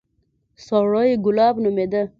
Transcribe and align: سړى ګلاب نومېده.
سړى 0.65 1.09
ګلاب 1.25 1.55
نومېده. 1.63 2.01